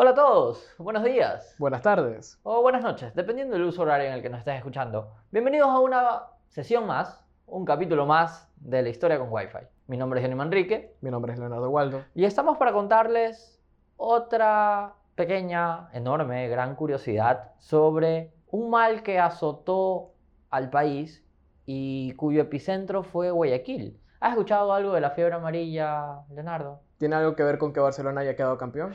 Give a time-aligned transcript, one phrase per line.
[0.00, 1.56] Hola a todos, buenos días.
[1.58, 2.38] Buenas tardes.
[2.44, 5.10] O buenas noches, dependiendo del uso horario en el que nos estés escuchando.
[5.32, 9.66] Bienvenidos a una sesión más, un capítulo más de la historia con Wi-Fi.
[9.88, 10.94] Mi nombre es Johnny Manrique.
[11.00, 12.04] Mi nombre es Leonardo Waldo.
[12.14, 13.60] Y estamos para contarles
[13.96, 20.12] otra pequeña, enorme, gran curiosidad sobre un mal que azotó
[20.50, 21.26] al país
[21.66, 24.00] y cuyo epicentro fue Guayaquil.
[24.20, 26.82] ¿Has escuchado algo de la fiebre amarilla, Leonardo?
[26.98, 28.92] ¿Tiene algo que ver con que Barcelona haya quedado campeón?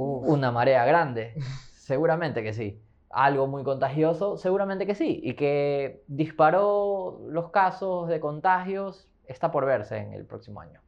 [0.00, 1.34] Una marea grande.
[1.74, 2.80] Seguramente que sí.
[3.10, 5.20] Algo muy contagioso, seguramente que sí.
[5.24, 10.80] Y que disparó los casos de contagios está por verse en el próximo año.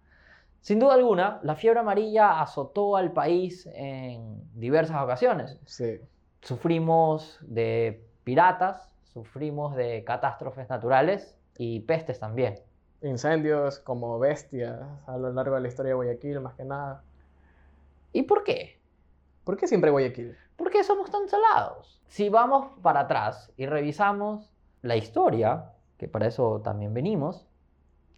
[0.60, 5.58] Sin duda alguna, la fiebre amarilla azotó al país en diversas ocasiones.
[5.64, 5.98] Sí.
[6.40, 12.60] Sufrimos de piratas, sufrimos de catástrofes naturales y pestes también.
[13.02, 17.02] Incendios como bestias a lo largo de la historia de Guayaquil, más que nada.
[18.12, 18.81] ¿Y por qué?
[19.44, 20.36] ¿Por qué siempre Guayaquil?
[20.56, 22.00] ¿Por qué somos tan salados?
[22.06, 27.48] Si vamos para atrás y revisamos la historia, que para eso también venimos,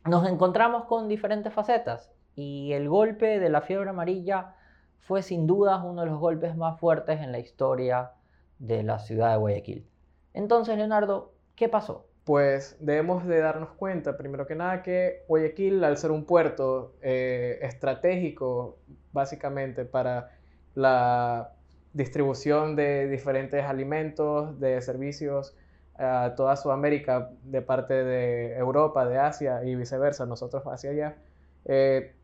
[0.05, 4.55] nos encontramos con diferentes facetas y el golpe de la fiebre amarilla
[5.00, 8.12] fue sin duda uno de los golpes más fuertes en la historia
[8.58, 9.86] de la ciudad de Guayaquil.
[10.34, 12.06] Entonces, Leonardo, ¿qué pasó?
[12.25, 17.58] Pues debemos de darnos cuenta, primero que nada, que Guayaquil, al ser un puerto eh,
[17.62, 18.78] estratégico,
[19.12, 20.30] básicamente para
[20.75, 21.53] la
[21.92, 25.56] distribución de diferentes alimentos, de servicios
[25.97, 31.17] a toda Sudamérica, de parte de Europa, de Asia y viceversa, nosotros hacia allá,
[31.64, 32.14] eh,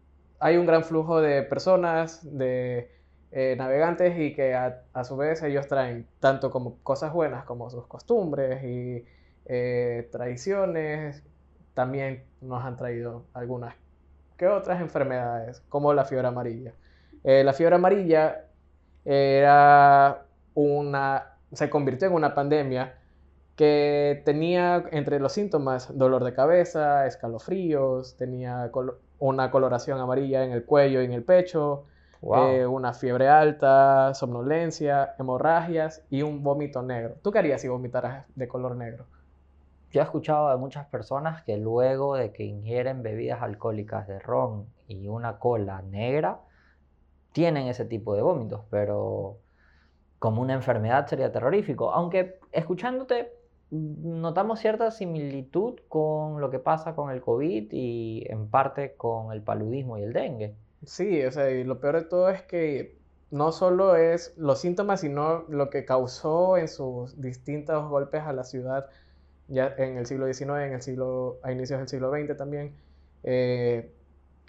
[0.41, 2.91] hay un gran flujo de personas, de
[3.31, 7.87] eh, navegantes y que a, su vez ellos traen tanto como cosas buenas como sus
[7.87, 9.05] costumbres y
[9.47, 11.23] eh, tradiciones,
[11.75, 13.75] también nos han traído algunas
[14.37, 16.73] que otras enfermedades como la fiebre amarilla.
[17.25, 18.47] Eh, la fiebre amarilla
[19.05, 22.95] era una, se convirtió en una pandemia
[23.57, 28.71] que tenía entre los síntomas dolor de cabeza, escalofríos, tenía
[29.19, 31.85] una coloración amarilla en el cuello y en el pecho,
[32.23, 37.17] eh, una fiebre alta, somnolencia, hemorragias y un vómito negro.
[37.23, 39.05] ¿Tú qué harías si vomitaras de color negro?
[39.91, 44.67] Yo he escuchado de muchas personas que luego de que ingieren bebidas alcohólicas de ron
[44.87, 46.39] y una cola negra,
[47.33, 49.39] tienen ese tipo de vómitos, pero
[50.19, 51.93] como una enfermedad sería terrorífico.
[51.93, 53.33] Aunque escuchándote,
[53.71, 59.43] notamos cierta similitud con lo que pasa con el COVID y en parte con el
[59.43, 60.55] paludismo y el dengue.
[60.85, 62.99] Sí, o sea, y lo peor de todo es que
[63.31, 68.45] no solo es los síntomas, sino lo que causó en sus distintos golpes a la
[68.45, 68.87] ciudad
[69.51, 72.75] ya en el siglo XIX, en el siglo, a inicios del siglo XX también,
[73.25, 73.93] eh,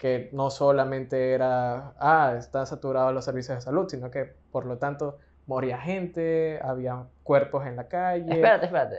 [0.02, 4.76] que no solamente era, ah, están saturados los servicios de salud, sino que por lo
[4.76, 8.24] tanto moría gente, había cuerpos en la calle.
[8.28, 8.96] Espérate, espérate.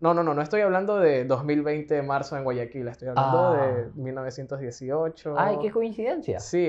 [0.00, 5.36] No, no, no, no estoy hablando de 2020, marzo en Guayaquil, estoy hablando de 1918.
[5.38, 5.46] Ah.
[5.46, 6.40] Ay, qué coincidencia.
[6.40, 6.68] Sí,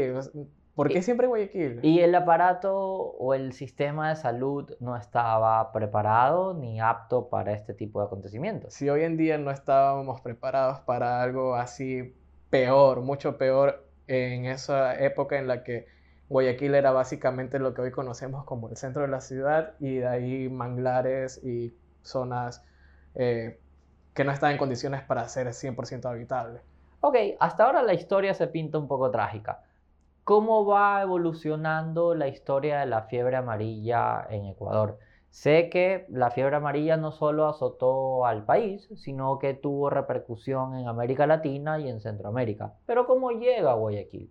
[0.75, 1.79] ¿por qué siempre Guayaquil?
[1.81, 7.73] Y el aparato o el sistema de salud no estaba preparado ni apto para este
[7.73, 8.75] tipo de acontecimientos.
[8.75, 12.13] Si hoy en día no estábamos preparados para algo así
[12.51, 15.87] peor, mucho peor en esa época en la que
[16.29, 20.07] Guayaquil era básicamente lo que hoy conocemos como el centro de la ciudad y de
[20.07, 21.73] ahí manglares y
[22.03, 22.63] zonas
[23.15, 23.59] eh,
[24.13, 26.61] que no está en condiciones para ser 100% habitable.
[26.99, 29.63] Ok, hasta ahora la historia se pinta un poco trágica.
[30.23, 34.99] ¿Cómo va evolucionando la historia de la fiebre amarilla en Ecuador?
[35.31, 40.89] Sé que la fiebre amarilla no solo azotó al país, sino que tuvo repercusión en
[40.89, 42.73] América Latina y en Centroamérica.
[42.85, 44.29] Pero ¿cómo llega a Guayaquil?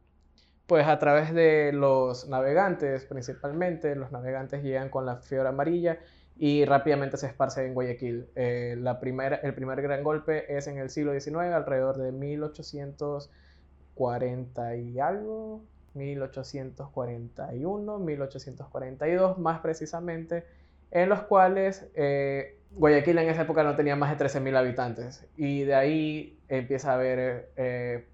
[0.67, 6.01] Pues a través de los navegantes principalmente, los navegantes llegan con la fiebre amarilla
[6.37, 8.29] y rápidamente se esparce en Guayaquil.
[8.35, 9.01] Eh, la
[9.43, 15.63] el primer gran golpe es en el siglo XIX, alrededor de 1840 y algo,
[15.95, 20.60] 1841, 1842 más precisamente,
[20.91, 25.63] en los cuales eh, Guayaquil en esa época no tenía más de 13.000 habitantes y
[25.63, 28.07] de ahí empieza a haber eh,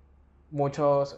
[0.51, 1.17] muchos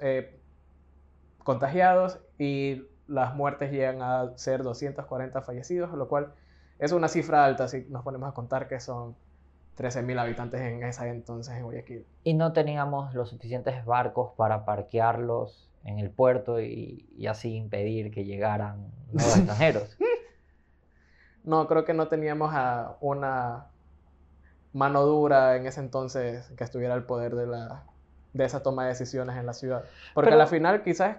[1.44, 6.32] contagiados y las muertes llegan a ser 240 fallecidos, lo cual
[6.78, 9.16] es una cifra alta si nos ponemos a contar que son
[9.78, 12.04] 13.000 habitantes en esa entonces en Guayaquil.
[12.24, 18.24] Y no teníamos los suficientes barcos para parquearlos en el puerto y, así impedir que
[18.24, 19.96] llegaran nuevos extranjeros.
[21.44, 23.66] No, creo que no teníamos a una
[24.72, 27.84] mano dura en ese entonces que estuviera al poder de, la,
[28.32, 29.84] de esa toma de decisiones en la ciudad.
[30.14, 31.16] Porque al final quizás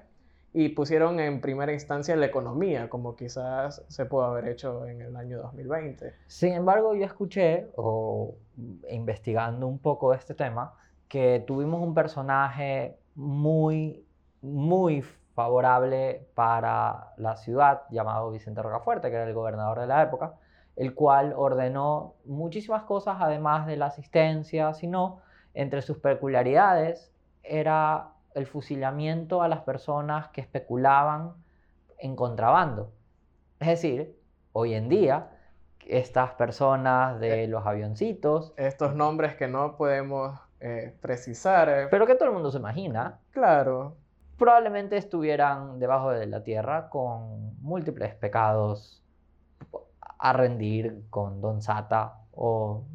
[0.53, 5.15] y pusieron en primera instancia la economía, como quizás se pudo haber hecho en el
[5.15, 6.13] año 2020.
[6.27, 8.35] Sin embargo, yo escuché, o
[8.89, 10.73] investigando un poco este tema,
[11.07, 14.03] que tuvimos un personaje muy,
[14.41, 15.03] muy
[15.39, 20.33] favorable para la ciudad, llamado Vicente Rocafuerte, que era el gobernador de la época,
[20.75, 25.21] el cual ordenó muchísimas cosas, además de la asistencia, sino
[25.53, 31.35] entre sus peculiaridades era el fusilamiento a las personas que especulaban
[31.99, 32.91] en contrabando.
[33.61, 34.19] Es decir,
[34.51, 35.29] hoy en día,
[35.87, 38.53] estas personas de eh, los avioncitos...
[38.57, 41.69] Estos nombres que no podemos eh, precisar.
[41.69, 43.21] Eh, pero que todo el mundo se imagina.
[43.31, 43.95] Claro.
[44.39, 49.03] Probablemente estuvieran debajo de la tierra con múltiples pecados
[50.17, 52.85] a rendir con Don Sata o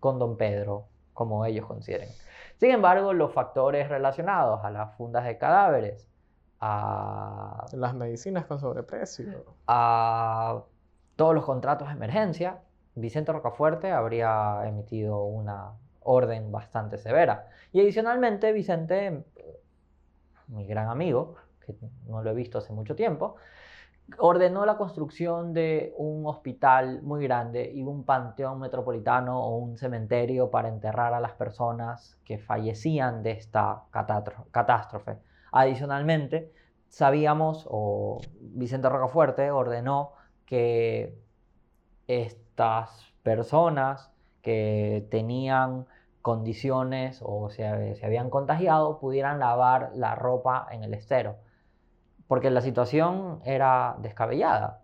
[0.00, 2.08] con Don Pedro, como ellos consideren.
[2.56, 6.08] Sin embargo, los factores relacionados a las fundas de cadáveres,
[6.60, 10.62] a las medicinas con sobreprecio, a
[11.16, 12.62] todos los contratos de emergencia,
[12.94, 17.48] Vicente Rocafuerte habría emitido una orden bastante severa.
[17.72, 19.24] Y adicionalmente, Vicente,
[20.48, 21.74] mi gran amigo, que
[22.06, 23.36] no lo he visto hace mucho tiempo,
[24.18, 30.50] ordenó la construcción de un hospital muy grande y un panteón metropolitano o un cementerio
[30.50, 33.84] para enterrar a las personas que fallecían de esta
[34.50, 35.16] catástrofe.
[35.52, 36.52] Adicionalmente,
[36.88, 40.12] sabíamos, o Vicente Rocafuerte ordenó
[40.44, 41.18] que
[42.06, 44.10] estas personas
[44.42, 45.86] que tenían
[46.24, 51.36] condiciones o se, se habían contagiado pudieran lavar la ropa en el estero
[52.26, 54.82] porque la situación era descabellada.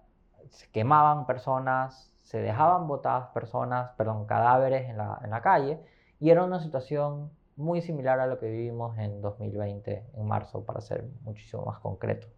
[0.50, 5.80] Se quemaban personas, se dejaban botadas personas, perdón, cadáveres en la, en la calle,
[6.18, 10.80] y era una situación muy similar a lo que vivimos en 2020, en marzo, para
[10.80, 12.28] ser muchísimo más concreto.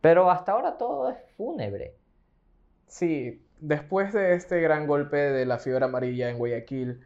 [0.00, 1.96] Pero hasta ahora todo es fúnebre.
[2.86, 7.05] Sí, después de este gran golpe de la fiebre amarilla en Guayaquil,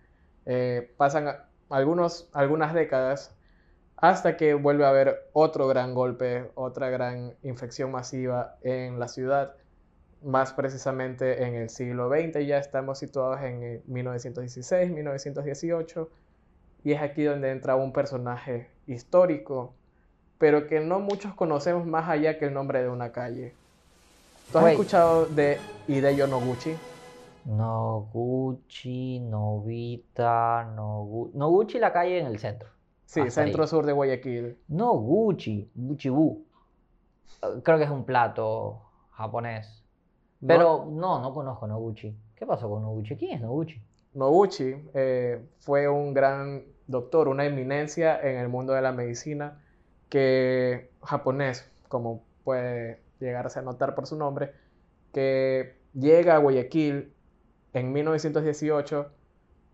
[0.53, 1.33] eh, pasan
[1.69, 3.33] algunos, algunas décadas
[3.99, 9.55] hasta que vuelve a haber otro gran golpe, otra gran infección masiva en la ciudad,
[10.25, 16.11] más precisamente en el siglo XX, ya estamos situados en 1916, 1918,
[16.83, 19.73] y es aquí donde entra un personaje histórico,
[20.39, 23.55] pero que no muchos conocemos más allá que el nombre de una calle.
[24.51, 26.75] ¿Tú has escuchado de Hideo Noguchi?
[27.45, 31.39] Noguchi, Novita, Noguchi.
[31.39, 32.69] Noguchi, la calle en el centro.
[33.05, 34.57] Sí, centro-sur de Guayaquil.
[34.69, 36.45] No, Gucci, Gucci-bu.
[37.65, 39.85] Creo que es un plato japonés.
[40.47, 42.17] Pero no, no, conozco Noguchi.
[42.37, 43.17] ¿Qué pasó con Noguchi?
[43.17, 43.83] ¿Quién es Noguchi?
[44.15, 49.61] Noguchi eh, fue un gran doctor, una eminencia en el mundo de la medicina,
[50.09, 54.53] que japonés, como puede llegarse a notar por su nombre,
[55.13, 57.13] que llega a Guayaquil
[57.73, 59.11] en 1918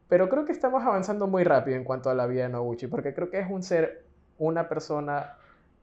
[0.08, 3.12] pero creo que estamos avanzando muy rápido en cuanto a la vida de Noguchi, porque
[3.12, 4.04] creo que es un ser,
[4.38, 5.34] una persona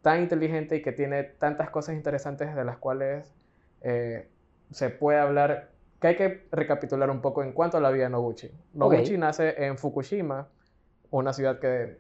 [0.02, 3.34] tan inteligente y que tiene tantas cosas interesantes de las cuales
[3.82, 4.28] eh,
[4.72, 8.12] se puede hablar, que hay que recapitular un poco en cuanto a la vida de
[8.12, 8.50] Noguchi.
[8.74, 10.48] Noguchi nace en Fukushima,
[11.12, 11.98] una ciudad que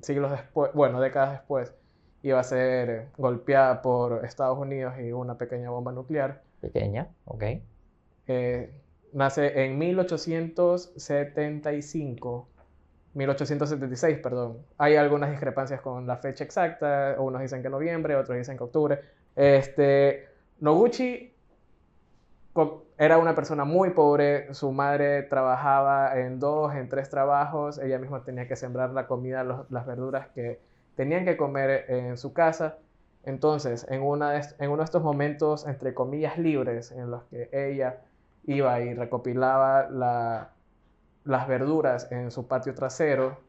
[0.00, 1.74] siglos después, bueno, décadas después,
[2.22, 6.42] iba a ser golpeada por Estados Unidos y una pequeña bomba nuclear.
[6.60, 7.44] Pequeña, ok.
[8.28, 8.81] Eh,
[9.12, 12.48] nace en 1875,
[13.14, 14.58] 1876, perdón.
[14.78, 19.00] Hay algunas discrepancias con la fecha exacta, unos dicen que noviembre, otros dicen que octubre.
[19.36, 20.28] Este,
[20.60, 21.32] Noguchi
[22.98, 28.22] era una persona muy pobre, su madre trabajaba en dos, en tres trabajos, ella misma
[28.24, 30.60] tenía que sembrar la comida, las verduras que
[30.94, 32.78] tenían que comer en su casa.
[33.24, 38.00] Entonces, en, una en uno de estos momentos, entre comillas, libres, en los que ella
[38.44, 39.88] iba y recopilaba
[41.24, 43.40] las verduras en su patio trasero,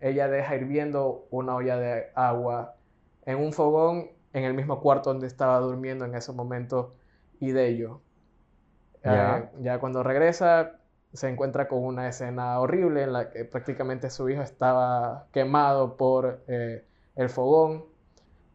[0.00, 2.74] ella deja hirviendo una olla de agua
[3.26, 6.94] en un fogón en el mismo cuarto donde estaba durmiendo en ese momento
[7.38, 8.00] y de ello.
[9.02, 10.80] Eh, ya cuando regresa
[11.12, 16.42] se encuentra con una escena horrible en la que prácticamente su hijo estaba quemado por
[16.46, 16.84] eh,
[17.16, 17.84] el fogón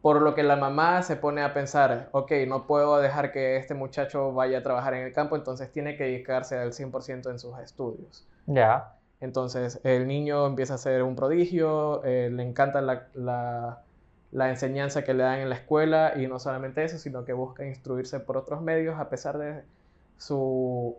[0.06, 3.74] por lo que la mamá se pone a pensar, ok, no puedo dejar que este
[3.74, 7.58] muchacho vaya a trabajar en el campo, entonces tiene que dedicarse al 100% en sus
[7.58, 8.24] estudios.
[8.46, 8.94] Ya.
[9.20, 13.08] Entonces el niño empieza a ser un prodigio, eh, le encanta la,
[14.30, 17.66] la, enseñanza que le dan en la escuela y no solamente eso, sino que busca
[17.66, 19.64] instruirse por otros medios a pesar de
[20.18, 20.94] su,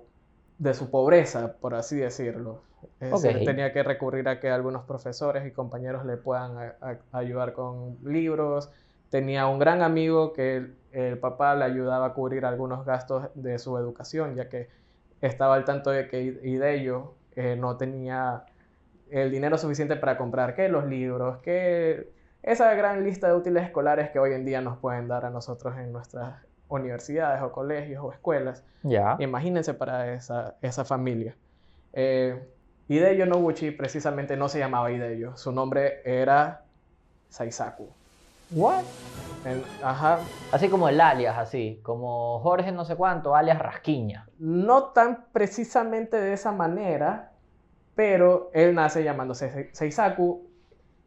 [0.58, 2.60] de su pobreza, por así decirlo.
[3.00, 6.74] tenía que recurrir a que algunos profesores y compañeros le puedan
[7.14, 8.70] ayudar con libros,
[9.10, 13.60] tenía un gran amigo que el, el papá le ayudaba a cubrir algunos gastos de
[13.60, 14.70] su educación, ya que
[15.22, 18.46] estaba al tanto de que Idello eh, no tenía
[19.10, 22.12] el dinero suficiente para comprar que los libros, que
[22.44, 25.78] esa gran lista de útiles escolares que hoy en día nos pueden dar a nosotros
[25.78, 26.36] en nuestras
[26.68, 28.64] universidades o colegios o escuelas.
[28.84, 29.16] Ya.
[29.20, 31.36] Imagínense para esa, esa familia.
[31.94, 32.42] Eh,
[32.88, 36.64] Hideyo Noguchi precisamente no se llamaba Hideyo, su nombre era
[37.30, 37.90] Saisaku.
[38.52, 38.84] What?
[39.46, 40.20] En- ajá,
[40.52, 41.80] Así como el alias, así.
[41.84, 44.28] Como Jorge no sé cuánto, alias Rasquiña.
[44.40, 47.32] no tan precisamente de esa manera,
[47.96, 50.48] pero él nace llamándose Se- Seisaku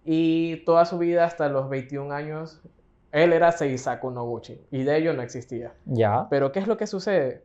[0.04, 2.60] y toda su vida hasta los 21 años
[3.12, 5.72] él era Seisaku Noguchi y de ello no existía.
[5.84, 6.26] Ya.
[6.30, 7.44] Pero ¿qué es lo que sucede?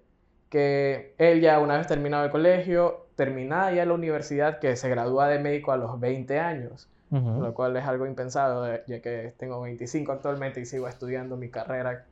[0.49, 5.27] Que él ya una vez terminado el colegio, terminada ya la universidad, que se gradúa
[5.27, 9.61] de médico a los 20 años, Lo cual es algo impensado, eh, ya que tengo
[9.61, 12.05] 25 actualmente y sigo estudiando mi carrera.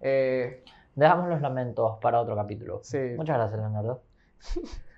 [0.00, 0.62] Eh,
[0.98, 2.80] Dejamos los lamentos para otro capítulo.
[2.82, 2.98] Sí.
[3.16, 4.02] Muchas gracias, Leonardo.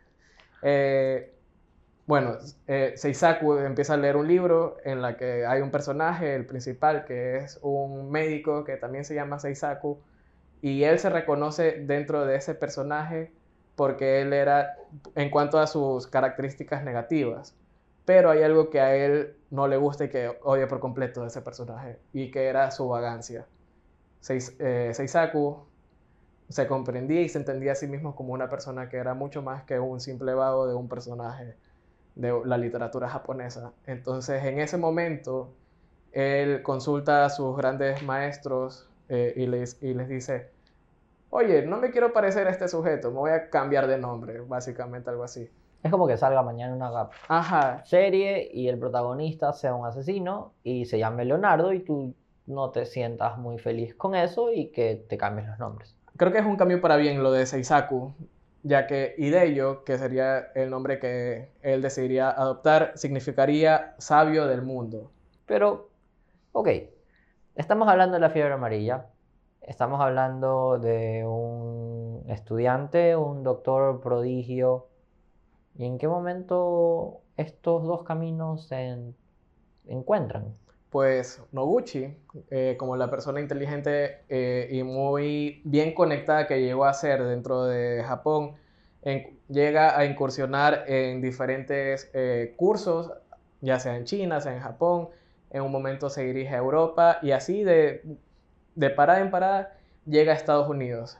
[0.62, 1.32] Eh,
[2.04, 6.44] bueno, eh, Seisaku empieza a leer un libro en la que hay un personaje, el
[6.44, 10.02] principal, que es un médico que también se llama Seisaku,
[10.60, 13.32] y él se reconoce dentro de ese personaje
[13.74, 14.74] porque él era,
[15.14, 17.56] en cuanto a sus características negativas,
[18.10, 21.28] pero hay algo que a él no le gusta y que odia por completo de
[21.28, 23.48] ese personaje, y que era su vagancia.
[24.20, 25.72] Seis- eh, Seisaku
[26.48, 29.64] se comprendía y se entendía a sí mismo como una persona que era mucho más
[29.64, 31.60] que un simple vago de un personaje
[32.14, 33.74] de la literatura japonesa.
[33.84, 35.58] Entonces, en ese momento,
[36.12, 40.54] él consulta a sus grandes maestros eh, y, les, y les dice,
[41.30, 45.10] oye, no me quiero parecer a este sujeto, me voy a cambiar de nombre, básicamente
[45.10, 45.50] algo así.
[45.82, 50.84] Es como que salga mañana una Ajá, serie y el protagonista sea un asesino y
[50.86, 52.14] se llame Leonardo y tú
[52.46, 55.96] no te sientas muy feliz con eso y que te cambies los nombres.
[56.16, 58.14] creo que es un cambio para bien lo de Seisaku,
[58.62, 65.12] ya que Hideyo, que sería el nombre que él decidiría adoptar, significaría sabio del mundo.
[65.46, 65.90] Pero,
[66.52, 66.68] ok,
[67.54, 69.06] estamos hablando de la fiebre amarilla,
[69.62, 74.89] estamos hablando de un estudiante, un doctor prodigio,
[75.80, 79.16] ¿y en qué momento estos dos caminos se en-
[79.88, 80.54] encuentran?
[80.90, 82.16] Pues Noguchi,
[82.50, 87.64] eh, como la persona inteligente eh, y muy bien conectada que llegó a ser dentro
[87.64, 88.56] de Japón,
[89.48, 93.12] llega a incursionar en diferentes eh, cursos,
[93.60, 95.08] ya sea en China, sea en Japón,
[95.50, 98.02] en un momento se dirige a Europa y así de,
[98.74, 99.72] de parada en parada
[100.06, 101.18] llega a Estados Unidos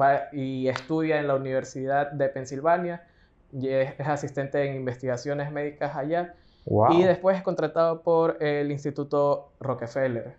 [0.00, 3.06] va y estudia en la Universidad de Pensilvania,
[3.52, 6.34] y es, asistente en investigaciones médicas allá.
[6.66, 6.92] Wow.
[6.92, 10.36] Y después es contratado por el Instituto Rockefeller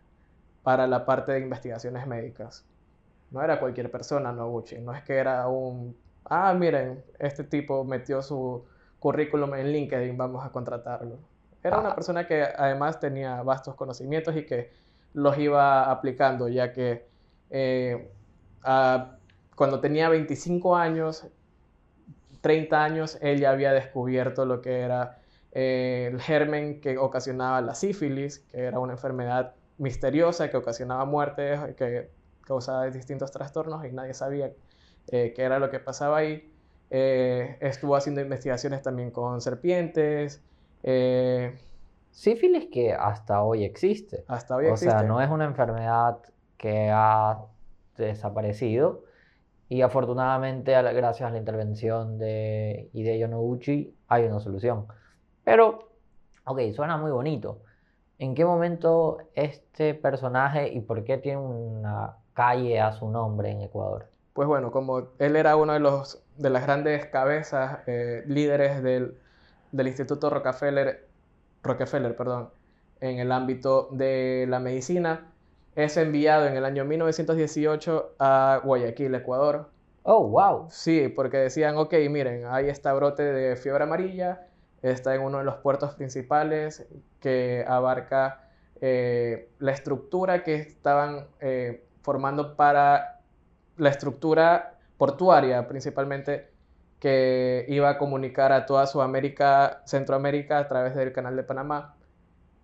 [0.64, 2.66] para la parte de investigaciones médicas.
[3.32, 4.78] No era cualquier persona, Noguchi.
[4.80, 8.66] No es que era un, ah, miren, este tipo metió su
[9.00, 11.18] currículum en LinkedIn, vamos a contratarlo.
[11.64, 11.96] Era una Ah.
[11.96, 14.72] persona que además tenía vastos conocimientos y que
[15.14, 17.08] los iba aplicando, ya que
[17.50, 18.10] eh,
[18.64, 19.16] a-
[19.56, 21.28] cuando tenía 25 años,
[22.42, 25.20] 30 años, él ya había descubierto lo que era
[25.52, 31.60] eh, el germen que ocasionaba la sífilis, que era una enfermedad misteriosa que ocasionaba muertes,
[31.76, 32.10] que
[32.46, 34.52] causaba distintos trastornos y nadie sabía
[35.08, 36.52] eh, qué era lo que pasaba ahí.
[36.90, 40.42] Eh, estuvo haciendo investigaciones también con serpientes.
[42.12, 44.24] Sífilis que hasta hoy existe.
[44.28, 44.92] hasta hoy O existe.
[44.92, 46.18] sea, no es una enfermedad
[46.58, 47.40] que ha
[47.98, 49.04] desaparecido
[49.72, 54.86] y afortunadamente gracias a la intervención de Hideo Noguchi hay una solución.
[55.46, 55.94] Pero,
[56.44, 57.62] ok, suena muy bonito.
[58.20, 63.62] ¿En qué momento este personaje y por qué tiene una calle a su nombre en
[63.62, 64.10] Ecuador?
[64.34, 69.18] Pues bueno, como él era uno de los de las grandes cabezas, eh, líderes del,
[69.72, 71.08] del Instituto Rockefeller,
[71.64, 72.50] Rockefeller, perdón,
[73.00, 75.31] en el ámbito de la medicina,
[75.76, 79.70] es enviado en el año 1918 a Guayaquil, Ecuador.
[80.04, 80.68] Oh, wow.
[80.70, 84.48] Sí, porque decían, ok, miren, hay este brote de fiebre amarilla,
[84.82, 86.88] está en uno de los puertos principales
[87.20, 88.50] que abarca
[88.82, 93.20] eh, la estructura que estaban eh, formando para
[93.78, 96.50] la estructura portuaria principalmente
[97.00, 101.96] que iba a comunicar a toda Sudamérica, Centroamérica a través del canal de Panamá.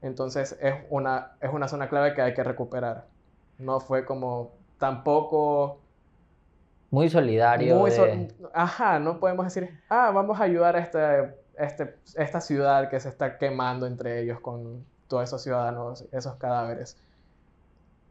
[0.01, 3.05] Entonces es una, es una zona clave que hay que recuperar.
[3.57, 5.79] No fue como tampoco
[6.91, 7.75] Muy solidario.
[7.75, 12.39] muy so- de- Ajá, no podemos decir, ah, vamos a ayudar a este, este- esta
[12.41, 16.97] ciudad que se está quemando entre ellos con todos esos ciudadanos, esos cadáveres.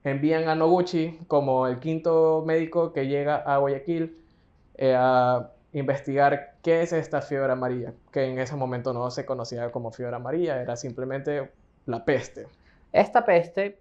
[0.04, 4.16] envían a Noguchi como el quinto médico que llega a Guayaquil
[4.76, 9.72] eh, a investigar qué es esta fiebre amarilla, que en ese momento no se conocía
[9.72, 11.50] como fiebre amarilla, era simplemente
[11.86, 12.48] la peste.
[12.92, 13.80] Esta peste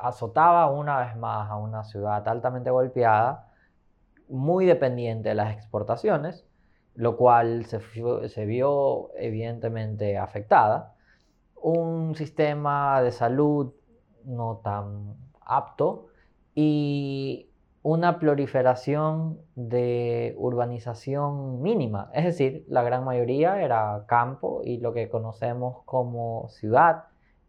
[0.00, 3.48] azotaba una vez más a una ciudad altamente golpeada,
[4.28, 6.44] muy dependiente de las exportaciones,
[6.94, 10.94] lo cual se, vio evidentemente afectada.
[11.54, 13.72] Un sistema de salud
[14.24, 16.08] no tan apto
[16.54, 17.50] y
[17.82, 25.08] una proliferación de urbanización mínima, es decir, la gran mayoría era campo y lo que
[25.08, 27.04] conocemos como ciudad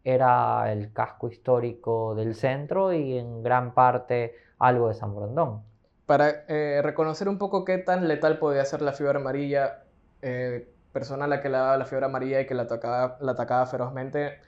[0.08, 5.62] era el casco histórico del centro y en gran parte algo de San Borondón.
[6.06, 9.82] Para eh, reconocer un poco qué tan letal podía ser la fiebre amarilla,
[10.22, 13.32] eh, persona a la que le daba la fiebre amarilla y que la atacaba, la
[13.32, 14.38] atacaba ferozmente,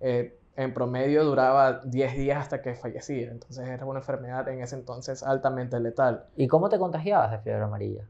[0.00, 3.30] eh, en promedio duraba 10 días hasta que fallecía.
[3.30, 6.26] Entonces era una enfermedad en ese entonces altamente letal.
[6.36, 8.04] ¿Y cómo te contagiabas de fiebre amarilla?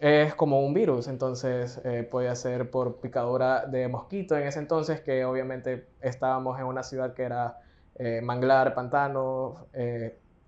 [0.00, 5.00] Es como un virus, entonces eh, podía ser por picadura de mosquito en ese entonces,
[5.00, 7.58] que obviamente estábamos en una ciudad que era
[8.22, 9.66] manglar, pantano,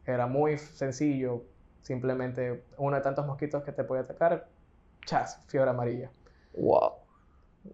[0.07, 1.43] era muy sencillo,
[1.83, 4.47] Simplemente uno de tantos mosquitos que te puede atacar,
[5.05, 6.11] chas, fiebre amarilla.
[6.57, 6.93] Wow.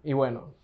[0.03, 0.55] Y bueno,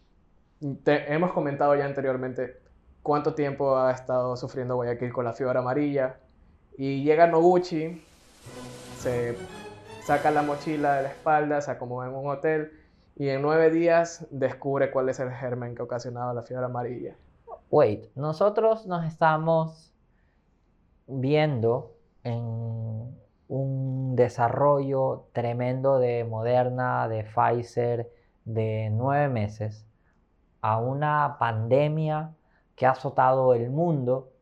[0.82, 2.58] te, hemos comentado ya anteriormente
[3.02, 6.18] cuánto tiempo ha estado sufriendo Guayaquil con la fiebre amarilla.
[6.78, 8.02] Y llega Noguchi,
[8.98, 9.36] se
[10.04, 12.72] saca la mochila de la espalda, se acomoda en un hotel
[13.16, 17.16] y en nueve días descubre cuál es el germen que ocasionaba la fiebre amarilla.
[17.70, 19.94] Wait, nosotros nos estamos
[21.06, 23.16] viendo en
[23.48, 28.12] un desarrollo tremendo de Moderna, de Pfizer,
[28.44, 29.86] de nueve meses,
[30.60, 32.34] a una pandemia
[32.76, 34.32] que ha azotado el mundo.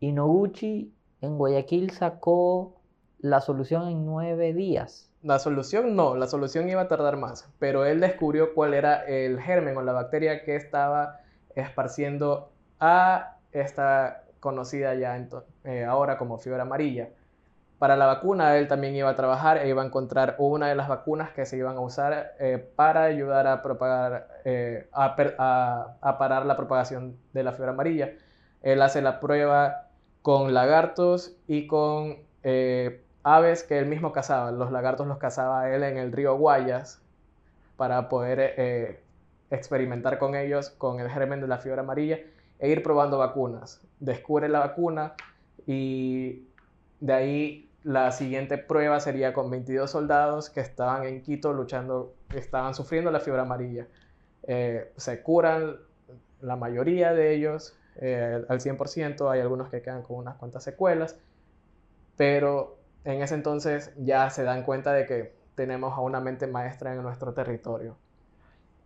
[0.00, 2.80] Y Noguchi en Guayaquil sacó
[3.20, 5.11] la solución en nueve días.
[5.22, 9.40] La solución no, la solución iba a tardar más, pero él descubrió cuál era el
[9.40, 11.20] germen o la bacteria que estaba
[11.54, 15.16] esparciendo a esta conocida ya
[15.64, 17.10] eh, ahora como fiebre amarilla.
[17.78, 20.88] Para la vacuna él también iba a trabajar e iba a encontrar una de las
[20.88, 25.16] vacunas que se iban a usar eh, para ayudar a propagar, eh, a,
[26.18, 28.12] parar la propagación de la fiebre amarilla.
[28.62, 29.88] Él hace la prueba
[30.22, 34.50] con lagartos y con eh, aves que él mismo cazaba.
[34.52, 37.00] Los lagartos los cazaba él en el río Guayas
[37.76, 39.00] para poder
[39.50, 42.18] experimentar con ellos, con el germen de la fiebre amarilla
[42.58, 43.80] e ir probando vacunas.
[44.00, 45.14] Descubre la vacuna
[45.66, 46.44] y
[47.00, 52.74] de ahí la siguiente prueba sería con 22 soldados que estaban en Quito luchando, estaban
[52.74, 53.88] sufriendo la fiebre amarilla.
[54.44, 55.76] Eh, se curan
[56.40, 61.18] la mayoría de ellos eh, al 100%, hay algunos que quedan con unas cuantas secuelas,
[62.16, 66.94] pero en ese entonces ya se dan cuenta de que tenemos a una mente maestra
[66.94, 67.96] en nuestro territorio.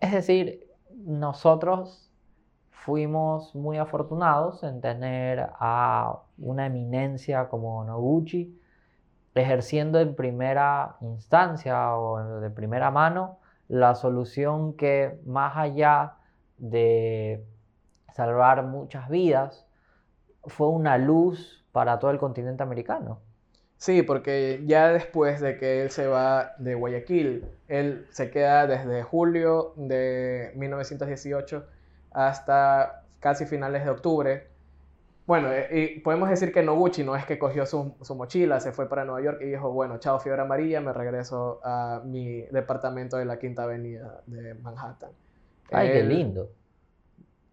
[0.00, 2.10] Es decir, nosotros
[2.70, 8.60] fuimos muy afortunados en tener a una eminencia como Noguchi,
[9.34, 16.14] ejerciendo en primera instancia o de primera mano la solución que más allá
[16.58, 17.44] de
[18.14, 19.66] salvar muchas vidas,
[20.44, 23.18] fue una luz para todo el continente americano.
[23.78, 29.02] Sí, porque ya después de que él se va de Guayaquil, él se queda desde
[29.02, 31.66] julio de 1918
[32.10, 34.56] hasta casi finales de octubre
[35.26, 38.88] bueno, eh, y podemos decir que Noguchi no es que cogió su, mochila, se fue
[38.88, 43.24] para Nueva York y dijo, bueno, chao fiebre amarilla, me regreso a mi departamento de
[43.24, 45.10] la Quinta Avenida de Manhattan.
[45.72, 46.48] Ay, qué lindo.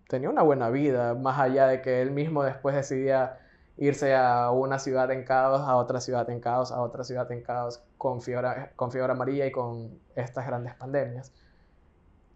[0.07, 3.39] Tenía una buena vida, más allá de que él mismo después decidía
[3.77, 7.41] irse a una ciudad en caos, a otra ciudad en caos, a otra ciudad en
[7.41, 11.33] caos, con fiebre, con fiebre amarilla y con estas grandes pandemias.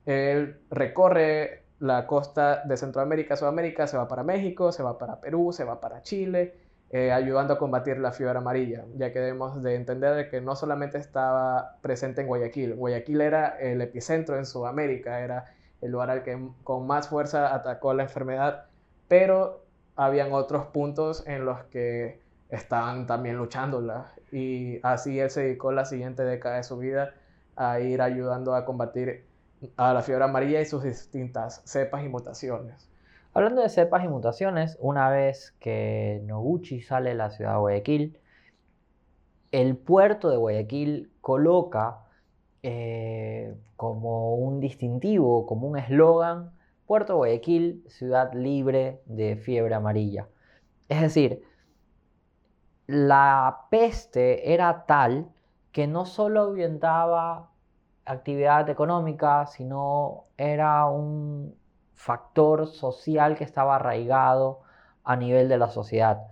[0.06, 5.52] Él recorre la costa de Centroamérica, Sudamérica, se va para México, se va para Perú,
[5.54, 6.56] se va para Chile,
[6.90, 10.98] eh, ayudando a combatir la fiebre amarilla, ya que debemos de entender que no solamente
[10.98, 15.46] estaba presente en Guayaquil, Guayaquil era el epicentro en Sudamérica, era
[15.82, 18.66] el lugar al que con más fuerza atacó la enfermedad,
[19.08, 19.67] pero
[19.98, 25.86] habían otros puntos en los que estaban también luchándola y así él se dedicó la
[25.86, 27.14] siguiente década de su vida
[27.56, 29.26] a ir ayudando a combatir
[29.76, 32.90] a la fiebre amarilla y sus distintas cepas y mutaciones.
[33.34, 38.20] Hablando de cepas y mutaciones, una vez que Noguchi sale de la ciudad de Guayaquil,
[39.52, 42.00] el puerto de Guayaquil coloca
[42.64, 46.52] eh, como un distintivo, como un eslogan,
[46.88, 50.30] Puerto Guayaquil, ciudad libre de fiebre amarilla.
[50.88, 51.44] Es decir,
[52.88, 55.30] la peste era tal
[55.74, 57.52] que no solo ahuyentaba
[58.06, 61.56] actividad económica, sino era un
[61.94, 64.62] factor social que estaba arraigado
[65.04, 66.28] a nivel de la sociedad.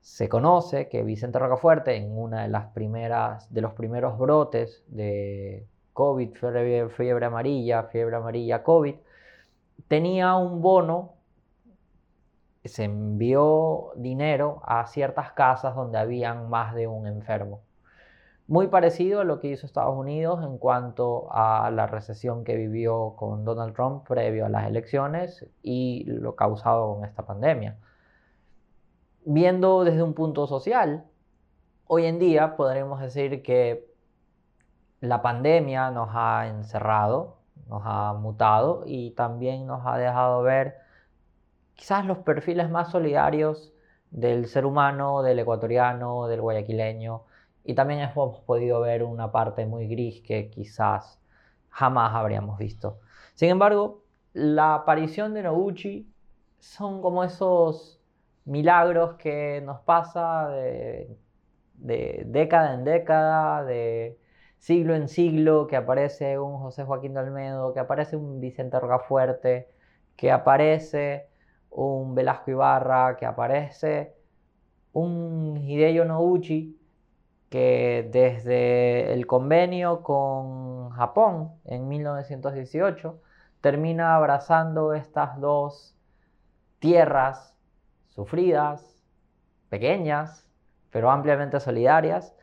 [0.00, 5.66] Se conoce que Vicente Rocafuerte, en una de las primeras, de los primeros brotes de
[5.92, 8.94] COVID, fiebre, fiebre amarilla, fiebre amarilla COVID,
[9.88, 11.14] tenía un bono,
[12.64, 17.62] se envió dinero a ciertas casas donde habían más de un enfermo.
[18.46, 23.14] Muy parecido a lo que hizo Estados Unidos en cuanto a la recesión que vivió
[23.16, 27.78] con Donald Trump previo a las elecciones y lo causado con esta pandemia.
[29.24, 31.04] Viendo desde un punto social,
[31.86, 33.88] hoy en día podremos decir que
[35.00, 37.39] la pandemia nos ha encerrado,
[37.70, 40.76] nos ha mutado y también nos ha dejado ver
[41.74, 43.72] quizás los perfiles más solidarios
[44.10, 47.22] del ser humano, del ecuatoriano, del guayaquileño,
[47.64, 51.20] y también hemos podido ver una parte muy gris que quizás
[51.70, 52.98] jamás habríamos visto.
[53.34, 54.02] Sin embargo,
[54.32, 56.12] la aparición de Noguchi
[56.58, 58.00] son como esos
[58.44, 61.16] milagros que nos pasa de,
[61.74, 64.19] de década en década, de
[64.60, 69.68] siglo en siglo, que aparece un José Joaquín de Almedo, que aparece un Vicente Rocafuerte,
[70.16, 71.28] que aparece
[71.70, 74.14] un Velasco Ibarra, que aparece
[74.92, 76.78] un Hideo Noguchi,
[77.48, 83.18] que desde el convenio con Japón en 1918
[83.62, 85.96] termina abrazando estas dos
[86.80, 87.56] tierras
[88.08, 89.02] sufridas,
[89.70, 90.46] pequeñas,
[90.90, 92.34] pero ampliamente solidarias,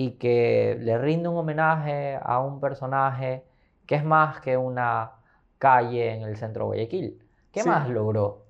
[0.00, 3.42] y que le rinde un homenaje a un personaje
[3.84, 5.10] que es más que una
[5.58, 7.20] calle en el centro de Guayaquil.
[7.50, 8.44] ¿Qué más logró?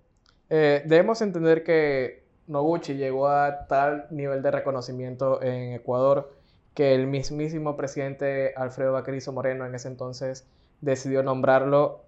[0.51, 6.35] Eh, debemos entender que Noguchi llegó a tal nivel de reconocimiento en Ecuador
[6.75, 10.47] que el mismísimo presidente Alfredo Bacarizo Moreno en ese entonces
[10.83, 12.03] decidió nombrarlo,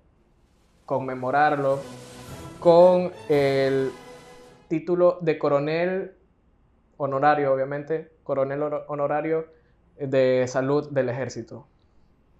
[0.84, 1.78] conmemorarlo
[2.60, 3.90] con el
[4.68, 6.12] título de coronel
[6.98, 9.46] honorario, obviamente, coronel honorario
[9.98, 11.66] de salud del ejército,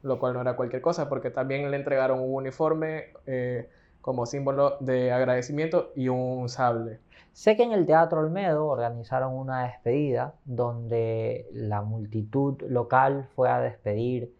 [0.03, 3.69] lo cual no era cualquier cosa porque también le entregaron un uniforme eh,
[4.01, 7.01] como símbolo de agradecimiento y un sable.
[7.33, 13.59] Sé que en el Teatro Olmedo organizaron una despedida donde la multitud local fue a
[13.59, 14.33] despedir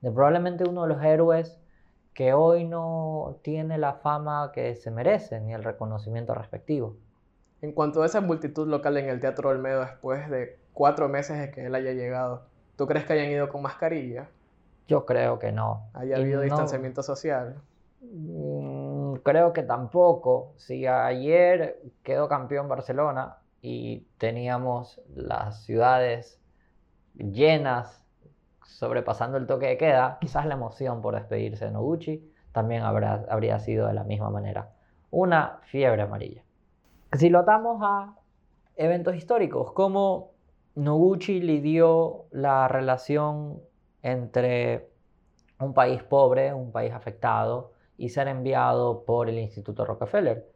[0.00, 1.60] de probablemente uno de los héroes
[2.12, 6.96] que hoy no tiene la fama que se merece ni el reconocimiento respectivo.
[7.60, 11.50] En cuanto a esa multitud local en el Teatro Olmedo después de cuatro meses de
[11.50, 12.42] que él haya llegado,
[12.76, 14.28] ¿tú crees que hayan ido con mascarilla?
[14.86, 15.90] Yo creo que no.
[15.92, 17.60] ¿Haya habido distanciamiento social?
[18.00, 20.52] Mm, creo que tampoco.
[20.56, 26.40] Si ayer quedó campeón Barcelona y teníamos las ciudades
[27.16, 28.06] llenas
[28.64, 33.58] sobrepasando el toque de queda, quizás la emoción por despedirse de Noguchi también habrá, habría
[33.58, 34.70] sido de la misma manera.
[35.10, 36.44] Una fiebre amarilla.
[37.14, 38.14] Si lo atamos a
[38.76, 40.37] eventos históricos, como
[40.78, 43.60] Noguchi lidió la relación
[44.00, 44.88] entre
[45.58, 50.48] un país pobre, un país afectado, y ser enviado por el Instituto Rockefeller.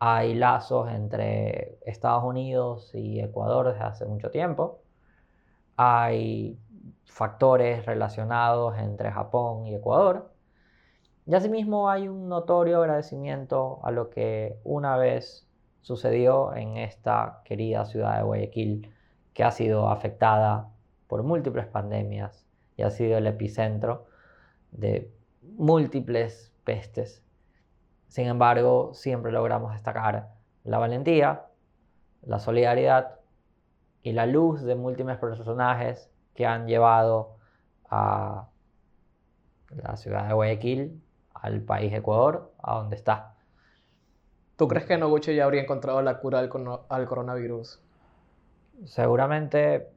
[0.00, 4.80] Hay lazos entre Estados Unidos y Ecuador desde hace mucho tiempo.
[5.76, 6.58] Hay
[7.04, 10.32] factores relacionados entre Japón y Ecuador.
[11.24, 15.48] Y asimismo hay un notorio agradecimiento a lo que una vez
[15.82, 18.92] sucedió en esta querida ciudad de Guayaquil,
[19.38, 20.68] que ha sido afectada
[21.06, 22.44] por múltiples pandemias
[22.76, 24.06] y ha sido el epicentro
[24.72, 27.22] de múltiples pestes.
[28.08, 30.30] Sin embargo, siempre logramos destacar
[30.64, 31.44] la valentía,
[32.22, 33.20] la solidaridad
[34.02, 37.36] y la luz de múltiples personajes que han llevado
[37.88, 38.48] a
[39.70, 41.00] la ciudad de Guayaquil,
[41.32, 43.36] al país Ecuador, a donde está.
[44.56, 47.84] ¿Tú crees que Noguchi ya habría encontrado la cura al, coronavirus?
[48.84, 49.88] Seguramente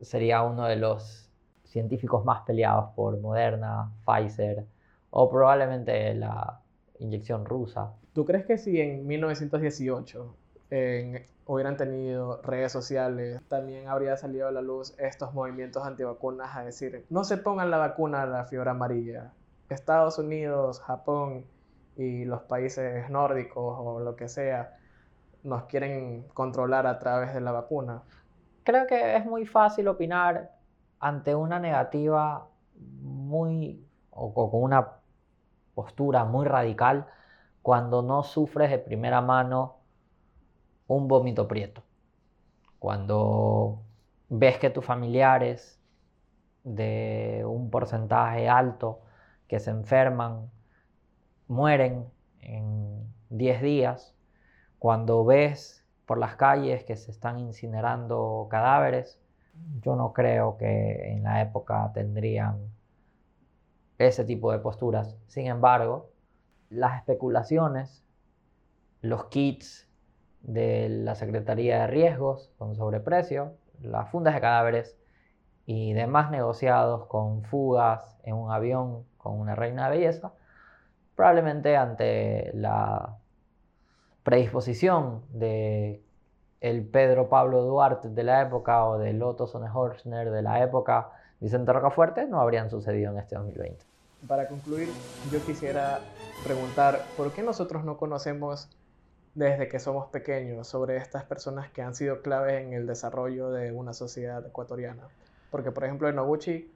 [0.00, 1.30] sería uno de los
[1.64, 4.66] científicos más peleados por Moderna, Pfizer,
[5.10, 6.60] o probablemente la
[6.98, 7.92] inyección rusa.
[8.12, 10.34] ¿Tú crees que si en 1918
[11.46, 17.06] hubieran tenido redes sociales, también habría salido a la luz estos movimientos antivacunas a decir,
[17.08, 19.32] no se pongan la vacuna a la fiebre amarilla?
[19.70, 21.46] Estados Unidos, Japón
[21.96, 24.76] y los países nórdicos o lo que sea
[25.42, 28.02] nos quieren controlar a través de la vacuna.
[28.64, 30.52] Creo que es muy fácil opinar
[31.00, 34.98] ante una negativa muy o con una
[35.74, 37.06] postura muy radical
[37.62, 39.76] cuando no sufres de primera mano
[40.86, 41.82] un vómito prieto.
[42.78, 43.82] cuando
[44.28, 45.80] ves que tus familiares
[46.64, 49.00] de un porcentaje alto
[49.48, 50.50] que se enferman
[51.48, 52.06] mueren
[52.40, 54.14] en 10 días,
[54.78, 59.20] cuando ves por las calles que se están incinerando cadáveres,
[59.80, 62.58] yo no creo que en la época tendrían
[63.98, 65.16] ese tipo de posturas.
[65.26, 66.10] Sin embargo,
[66.70, 68.04] las especulaciones,
[69.00, 69.88] los kits
[70.40, 74.96] de la Secretaría de Riesgos con sobreprecio, las fundas de cadáveres
[75.66, 80.32] y demás negociados con fugas en un avión con una reina de belleza,
[81.14, 83.17] probablemente ante la
[84.28, 86.02] predisposición de
[86.60, 91.72] el Pedro Pablo Duarte de la época o del Otto Sonnenhorstner de la época, Vicente
[91.72, 93.82] Rocafuerte, no habrían sucedido en este 2020.
[94.26, 94.90] Para concluir,
[95.32, 96.00] yo quisiera
[96.44, 98.68] preguntar, ¿por qué nosotros no conocemos
[99.34, 103.72] desde que somos pequeños sobre estas personas que han sido claves en el desarrollo de
[103.72, 105.04] una sociedad ecuatoriana?
[105.50, 106.70] Porque, por ejemplo, en Noguchi,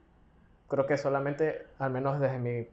[0.67, 2.67] creo que solamente, al menos desde mi,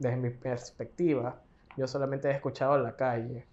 [0.00, 1.36] desde mi perspectiva,
[1.76, 3.46] yo solamente he escuchado en la calle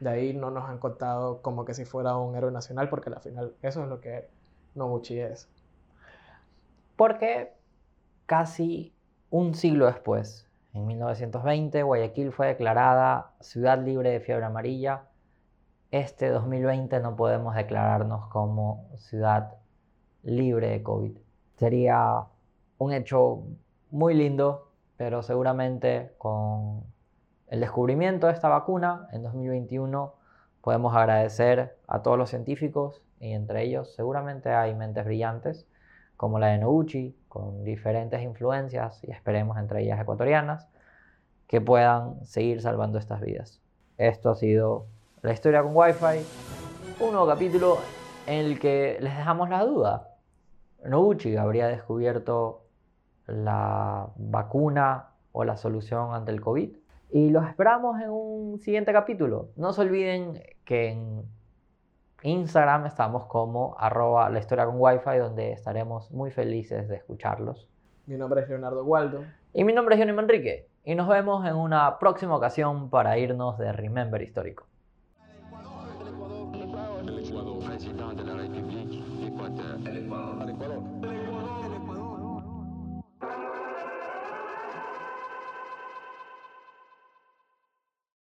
[0.00, 3.20] de ahí no nos han contado como que si fuera un héroe nacional, porque al
[3.20, 4.28] final eso es lo que
[4.74, 5.48] Noguchi es.
[6.96, 7.52] Porque
[8.26, 8.94] casi
[9.30, 15.04] un siglo después, en 1920, Guayaquil fue declarada ciudad libre de fiebre amarilla.
[15.90, 19.54] Este 2020 no podemos declararnos como ciudad
[20.22, 21.16] libre de COVID.
[21.56, 22.24] Sería
[22.78, 23.42] un hecho
[23.90, 26.84] muy lindo, pero seguramente con
[27.50, 30.14] el descubrimiento de esta vacuna en 2021
[30.60, 35.66] podemos agradecer a todos los científicos y entre ellos seguramente hay mentes brillantes
[36.16, 40.68] como la de Noguchi, con diferentes influencias y esperemos entre ellas ecuatorianas,
[41.48, 43.60] que puedan seguir salvando estas vidas.
[43.98, 44.86] Esto ha sido
[45.22, 46.24] la historia con Wi-Fi,
[47.00, 47.78] un nuevo capítulo
[48.28, 50.14] en el que les dejamos la duda.
[50.84, 52.66] Noguchi habría descubierto
[53.26, 56.79] la vacuna o la solución ante el COVID.
[57.12, 59.48] Y los esperamos en un siguiente capítulo.
[59.56, 61.24] No se olviden que en
[62.22, 67.68] Instagram estamos como arroba la historia con wifi, donde estaremos muy felices de escucharlos.
[68.06, 69.24] Mi nombre es Leonardo Waldo.
[69.52, 70.68] Y mi nombre es Johnny Manrique.
[70.84, 74.69] Y nos vemos en una próxima ocasión para irnos de Remember Histórico.